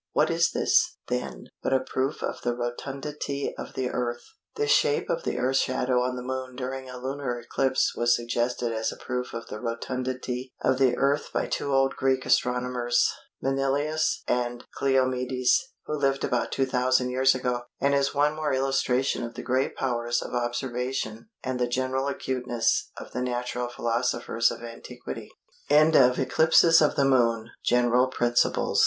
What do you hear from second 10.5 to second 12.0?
of the Earth by two old